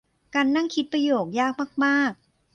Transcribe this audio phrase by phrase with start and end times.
[0.35, 2.11] การนั่งคิดประโยคยากมากมาก